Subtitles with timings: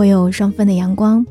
[0.00, 1.26] 我有双份的阳光，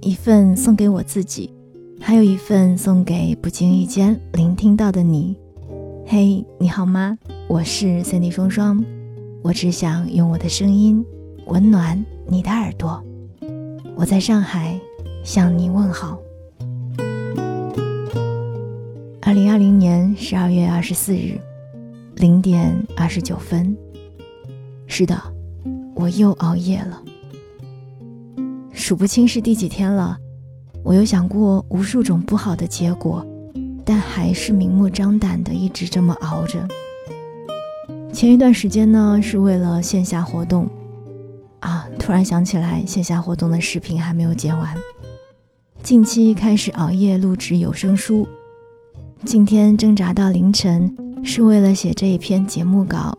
[0.00, 1.52] 一份送给我自己，
[2.00, 5.36] 还有一份送给不经意间聆听到的你。
[6.06, 7.18] 嘿，你好吗？
[7.46, 8.82] 我是 Cindy 双双，
[9.42, 11.04] 我只想用我的声音
[11.48, 13.04] 温暖你的耳朵。
[13.94, 14.80] 我在上海
[15.22, 16.18] 向你问好。
[19.20, 21.38] 二零二零年十二月二十四日
[22.14, 23.76] 零点二十九分。
[24.86, 25.20] 是的，
[25.94, 27.02] 我又熬夜了。
[28.86, 30.16] 数不清是第几天了，
[30.84, 33.26] 我有想过无数种不好的结果，
[33.84, 36.64] 但还是明目张胆的一直这么熬着。
[38.12, 40.68] 前一段时间呢，是为了线下活动，
[41.58, 44.72] 啊，突然想起来线下活动的视频还没有剪完。
[45.82, 48.28] 近期开始熬夜录制有声书，
[49.24, 53.18] 今天挣扎到凌晨，是为了写这一篇节目稿。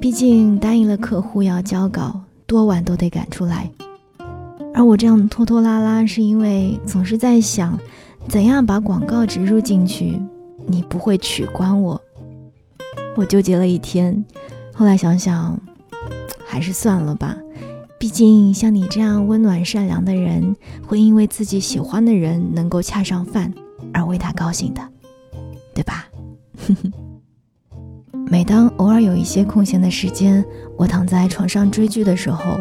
[0.00, 3.68] 毕竟答应了客户要交稿，多晚都得赶出来。
[4.80, 7.78] 而我这样拖拖拉拉，是因为总是在想，
[8.28, 10.18] 怎样把广告植入进去，
[10.66, 12.00] 你不会取关我。
[13.14, 14.24] 我纠结了一天，
[14.72, 15.60] 后来想想，
[16.46, 17.36] 还是算了吧。
[17.98, 23.52] 毕竟像你这样温暖善良的人，会因为自己喜欢的人能够恰上饭
[23.92, 24.80] 而为他高兴的，
[25.74, 26.06] 对吧？
[28.30, 30.42] 每当偶尔有一些空闲的时间，
[30.78, 32.58] 我躺在床上追剧的时候，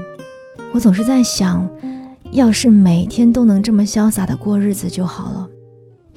[0.73, 1.66] 我总是在想，
[2.31, 5.49] 要是每天都能这么潇洒的过日子就好了，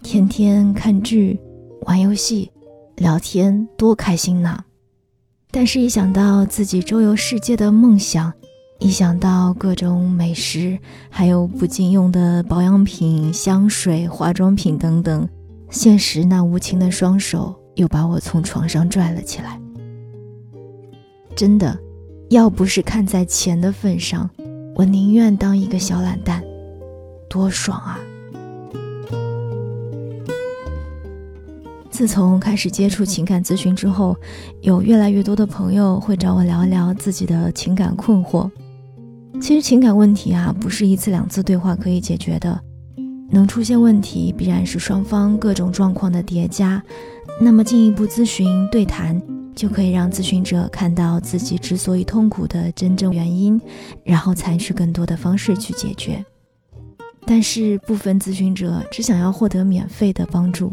[0.03, 1.39] 天天看剧、
[1.87, 2.51] 玩游戏、
[2.97, 4.61] 聊天，多开心呐！
[5.51, 8.33] 但是，一想到自己周游世界的梦想，
[8.79, 10.79] 一想到各种美食，
[11.11, 15.29] 还有不禁用的保养品、香水、化妆品等等，
[15.71, 17.55] 现实那无情的双手。
[17.77, 19.59] 又把我从床上拽了起来。
[21.35, 21.75] 真的，
[22.29, 24.29] 要不是看在钱的份上，
[24.75, 26.43] 我宁愿当一个小懒蛋，
[27.29, 28.01] 多爽啊！
[31.91, 34.17] 自从开始接触情感咨询之后，
[34.63, 38.51] 有越来越多的朋友会找我聊一聊自己的情感困惑。
[39.41, 42.59] 其实情感问题啊，不是一次两次对话可以解决的。
[43.31, 46.83] 能出现问题，必然是双方各种状况的叠加。
[47.41, 49.21] 那么进一步咨询对谈，
[49.55, 53.61] 就可以让咨询者看到自己之所以痛苦的真正原因，
[54.05, 56.25] 然后采取更多的方式去解决。
[57.25, 60.73] 但是部分咨询者只想要获得免费的帮助，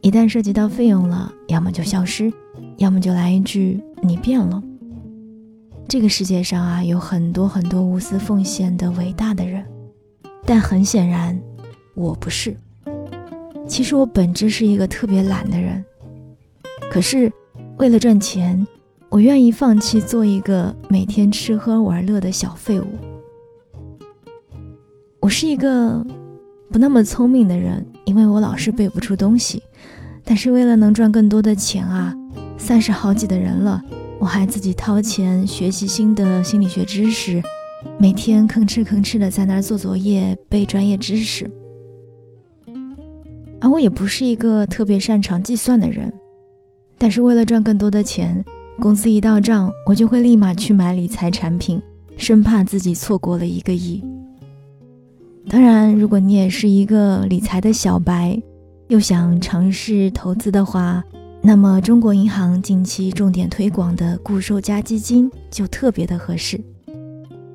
[0.00, 2.32] 一旦涉及到费用了，要么就消失，
[2.78, 4.62] 要么就来一句“你变了”。
[5.86, 9.64] 这个世界上啊，有很多很多无私奉献的伟大的人，
[10.44, 11.38] 但很显然。
[11.94, 12.56] 我不是，
[13.68, 15.84] 其实我本质是一个特别懒的人，
[16.90, 17.32] 可是
[17.76, 18.64] 为了赚钱，
[19.08, 22.86] 我愿意放弃做一个每天吃喝玩乐的小废物。
[25.18, 26.06] 我是一个
[26.70, 29.60] 不那么聪明的人，因为我老是背不出东西，
[30.24, 32.14] 但是为了能赚更多的钱啊，
[32.56, 33.82] 三十好几的人了，
[34.20, 37.42] 我还自己掏钱学习新的心理学知识，
[37.98, 41.50] 每天吭哧吭哧的在那儿做作业背专业知识。
[43.60, 46.12] 而我也不是一个特别擅长计算的人，
[47.04, 48.42] 但是为了赚更多的钱，
[48.80, 51.78] 工资一到账，我就会立马去买理财产品，
[52.16, 54.02] 生怕自己错过了一个亿。
[55.50, 58.40] 当然，如果你也是一个理财的小白，
[58.88, 61.04] 又想尝试投资的话，
[61.42, 66.58] 那么中国银行近期重点推广的固收加基金就特别的合适。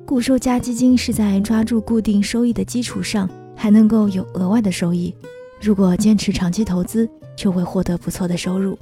[0.06, 5.12] 固收加基金是在抓住固定收益的基础上，还能够有额外的收益。
[5.60, 8.78] 如果坚持长期投资，就会获得不错的收入。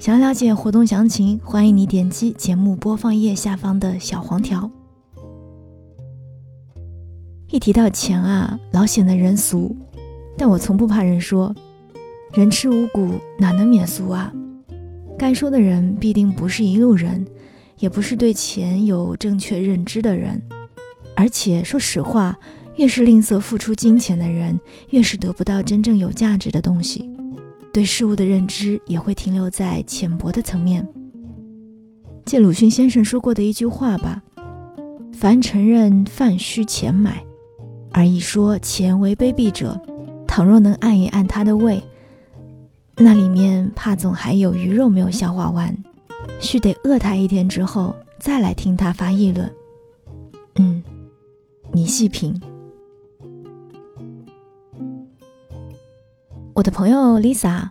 [0.00, 4.70] 想要了解活动详情，欢迎你点击节目播放页下方的小黄条。
[7.50, 9.76] 一提到钱啊，老显得人俗，
[10.38, 11.54] 但我从不怕人说，
[12.32, 14.32] 人吃五谷哪能免俗啊？
[15.18, 17.26] 该说的人必定不是一路人，
[17.78, 20.40] 也不是对钱有正确认知的人，
[21.14, 22.38] 而且说实话。
[22.76, 24.58] 越是吝啬付出金钱的人，
[24.88, 27.10] 越是得不到真正有价值的东西，
[27.72, 30.86] 对事物的认知也会停留在浅薄的层面。
[32.24, 34.22] 借鲁迅先生说过的一句话吧
[35.12, 37.24] ：“凡承认饭需钱买，
[37.92, 39.80] 而一说钱为卑鄙者，
[40.26, 41.82] 倘若能按一按他的胃，
[42.96, 45.76] 那里面怕总还有鱼肉没有消化完，
[46.40, 49.50] 须得饿他一天之后再来听他发议论。”
[50.56, 50.82] 嗯，
[51.72, 52.40] 你细品。
[56.60, 57.70] 我的朋友 Lisa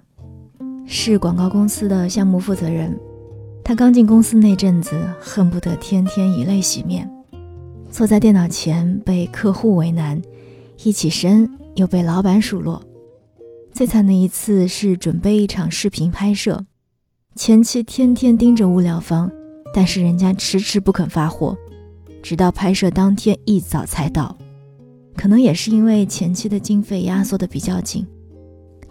[0.87, 2.99] 是广告公司的项目负责人。
[3.63, 7.07] 她刚进公司那阵子，恨不得天天以泪洗面，
[7.91, 10.19] 坐在电脑前被客户为难，
[10.83, 12.81] 一起身又被老板数落。
[13.71, 16.65] 最惨的一次是准备一场视频拍摄，
[17.35, 19.29] 前期天天盯着物料方，
[19.71, 21.55] 但是人家迟迟不肯发货，
[22.23, 24.35] 直到拍摄当天一早才到。
[25.15, 28.03] 可能也是因为前期的经费压缩的比较紧，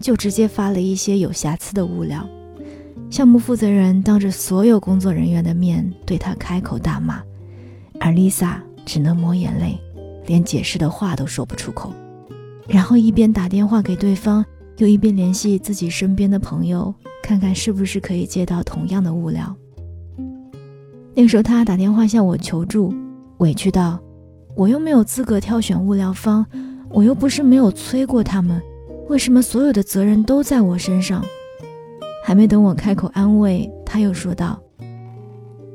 [0.01, 2.27] 就直接发了一些有瑕疵的物料。
[3.11, 7.23] 项目负责人当着所有工作人员的面对他开口大骂，
[7.99, 9.79] 而 Lisa 只能抹眼泪，
[10.27, 11.93] 连解释的话都说不出口。
[12.67, 14.45] 然后一边打电话给对方，
[14.77, 19.57] 又一边联系自己身边的朋友，看看是不是可以借到同样的物料。
[21.15, 22.95] 那个时候他打电话向我求助，
[23.39, 23.99] 委屈道。
[24.55, 26.45] 我又没有资格挑选物料方，
[26.91, 28.61] 我又不是没有催过他们，
[29.09, 31.25] 为什么所有的责任都在我身上？
[32.23, 34.61] 还没等我开口安慰，他又说道：“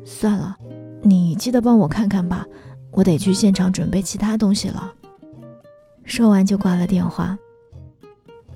[0.06, 0.56] 算了，
[1.01, 2.45] 你记得帮我看看吧，
[2.91, 4.94] 我得去现场准备其他东西了。”
[6.06, 7.35] 说完就挂了电话。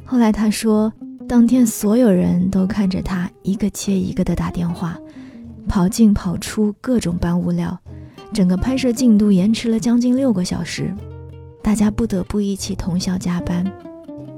[0.05, 0.93] 后来他说，
[1.27, 4.95] 当天所有人都看着他一个接一个的打电话，
[5.67, 7.75] 跑进跑出，各种搬物料。
[8.31, 10.93] 整个拍摄进度延迟了将近六个小时，
[11.63, 13.65] 大家不得不一起通宵加班，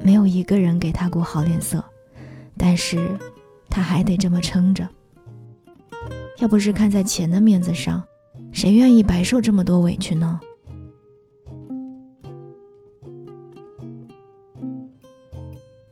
[0.04, 1.84] 没有一个人给他过好脸色，
[2.58, 3.00] 但是
[3.70, 4.88] 他还得这么撑着。
[6.40, 8.02] 要不是看在钱的面子上，
[8.52, 10.40] 谁愿意白受这么多委屈呢？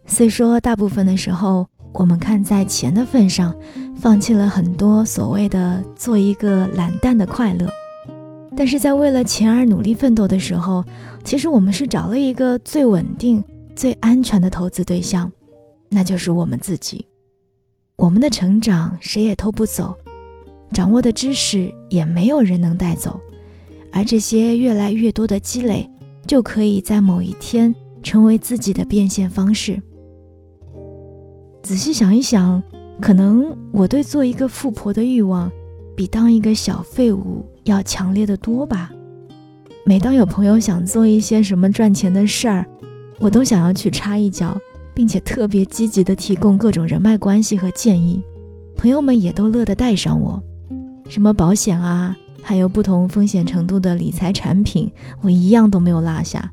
[0.05, 3.55] 虽说大部分的时候，我们看在钱的份上，
[3.95, 7.69] 放弃了很多所谓的做一个懒蛋的快乐。
[8.55, 10.83] 但是在为了钱而努力奋斗的时候，
[11.23, 13.43] 其实我们是找了一个最稳定、
[13.77, 15.31] 最安全的投资对象，
[15.87, 17.05] 那就是我们自己。
[17.95, 19.95] 我们的成长谁也偷不走，
[20.73, 23.19] 掌握的知识也没有人能带走，
[23.91, 25.87] 而这些越来越多的积累，
[26.25, 29.79] 就可以在某一天成为自己的变现方式。
[31.61, 32.61] 仔细想一想，
[32.99, 35.51] 可能我对做一个富婆的欲望，
[35.95, 37.45] 比当一个小废物。
[37.65, 38.89] 要强烈的多吧。
[39.85, 42.65] 每当有朋友想做一些什么赚钱的事儿，
[43.19, 44.57] 我都想要去插一脚，
[44.93, 48.21] 并且特别积极地提供各种人脉关系和建议。
[48.75, 50.41] 朋友们也都乐得带上我，
[51.09, 54.91] 什么保险啊，还有不同风险程度的理财产品，
[55.21, 56.51] 我一样都没有落下。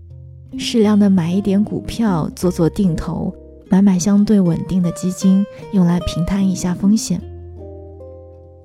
[0.56, 3.34] 适量的买一点股票，做做定投，
[3.68, 7.20] 买买相对稳定的基金，用来平摊一下风险。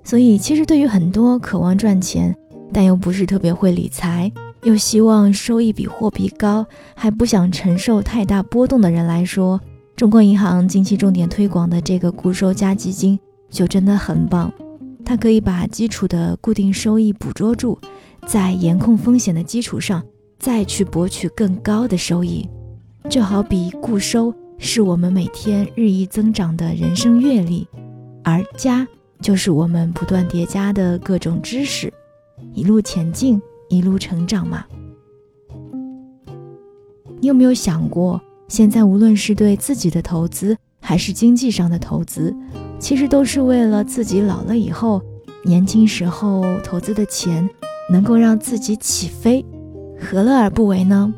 [0.04, 2.36] 所以，其实对于很多渴望赚钱，
[2.72, 4.32] 但又不是特别会理财，
[4.64, 6.66] 又希望收益比货币高，
[6.96, 9.60] 还不想承受太大波动的人来说，
[9.96, 13.20] 中国银行近期重点推广的这个固收加基金
[13.50, 14.52] 就真的很棒。
[15.06, 17.80] 它可以把基础的固定收益捕捉住，
[18.26, 20.04] 在严控风险的基础上，
[20.38, 22.48] 再去博取更高的收益。
[23.10, 27.68] 就好比固收是我们每天日益增长的人生阅历，
[28.24, 28.88] 而加。
[29.22, 31.92] 就是我们不断叠加的各种知识，
[32.54, 34.66] 一路前进，一路成长嘛。
[37.22, 42.36] 你有没有想过，现在无论是对自己的投资，还是经济上的投资，
[42.80, 45.02] 其实都是为了自己老了以后，
[45.46, 47.50] 年轻时候投资的钱
[47.90, 49.46] 能够让自己起飞，
[49.98, 51.14] 何乐而不为呢？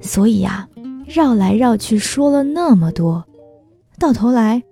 [0.00, 0.68] 所以呀，
[1.06, 3.24] 绕来绕去说了那么多，
[3.98, 4.62] 到头来，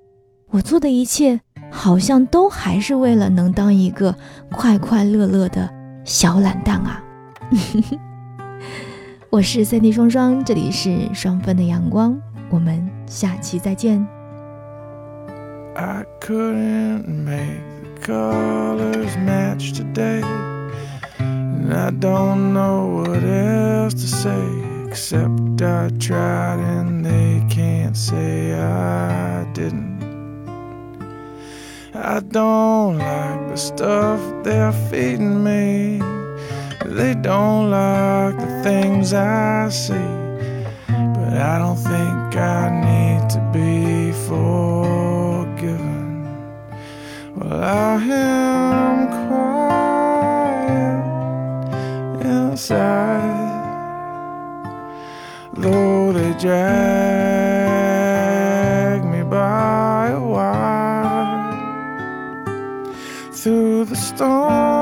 [0.50, 1.40] 我做的一切。
[1.70, 4.14] 好像都还是为了能当一个
[4.50, 5.68] 快快乐乐的
[6.08, 7.04] 小懒蛋啊！
[9.28, 14.00] 我是三 D 双双，这里是双份的阳光，我们下期再见。
[32.00, 36.00] I don't like the stuff they're feeding me.
[36.86, 39.94] They don't like the things I see.
[40.86, 44.78] But I don't think I need to be forgiven.
[47.34, 50.62] Well, I am quiet
[52.24, 53.48] inside.
[55.52, 57.47] Though they drag
[64.18, 64.77] storm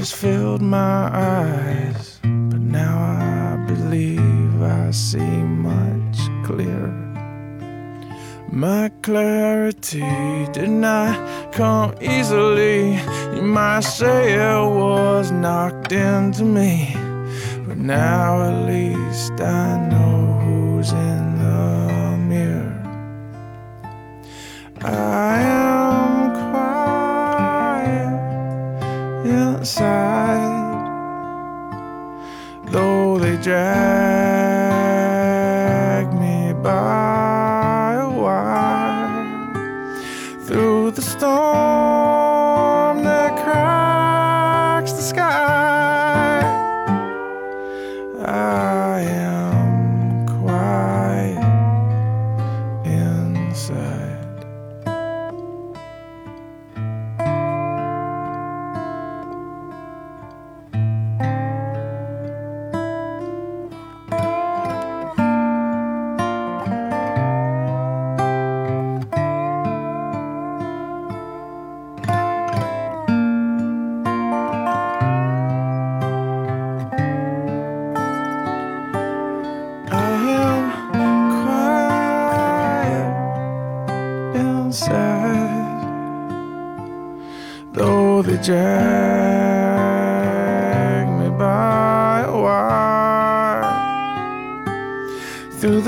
[0.00, 6.96] tears filled my eyes, but now I believe I see much clearer.
[8.50, 10.00] My clarity
[10.52, 12.94] did not come easily.
[13.34, 16.94] You might say it was knocked into me,
[17.66, 22.82] but now at least I know who's in the mirror.
[24.82, 25.69] I am
[33.42, 34.09] drive.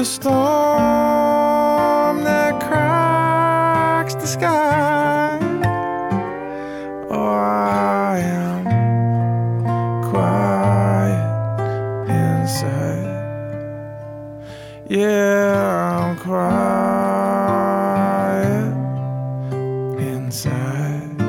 [0.02, 0.34] The storm
[2.24, 5.38] that cracks the sky.
[7.08, 8.64] Oh, I am
[10.10, 11.60] quiet
[12.10, 13.06] inside.
[14.88, 17.62] Yeah, I'm quiet
[20.02, 21.22] inside.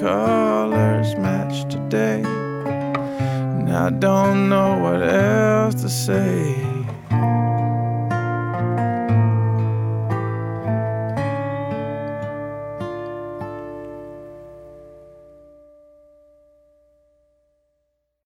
[0.00, 2.22] colors match today.
[2.22, 6.67] And I don't know what else to say.